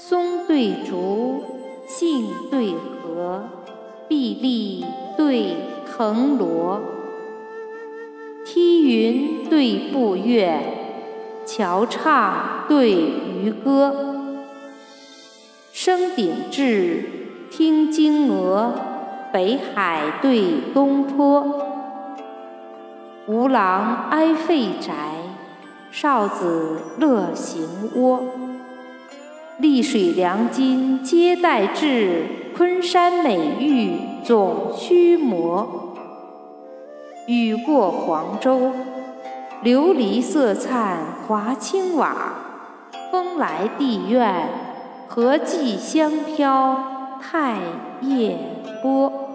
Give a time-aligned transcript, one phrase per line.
[0.00, 1.42] 松对竹，
[1.88, 3.48] 杏对荷，
[4.06, 4.84] 碧荔
[5.16, 6.80] 对藤萝。
[8.46, 10.60] 梯云对步月，
[11.44, 14.14] 桥唱对渔歌。
[15.72, 17.02] 升鼎至，
[17.50, 18.72] 听金鹅，
[19.32, 21.44] 北海对东坡。
[23.26, 24.94] 吴郎哀废宅，
[25.90, 28.20] 少子乐行窝。
[29.58, 32.26] 丽水良金皆待至，
[32.56, 35.96] 昆山美玉总须磨。
[37.26, 38.70] 雨过黄州，
[39.64, 42.14] 琉璃色灿华清瓦；
[43.10, 44.48] 风来地院，
[45.08, 47.56] 荷寄香飘太
[48.00, 48.38] 液
[48.80, 49.27] 波。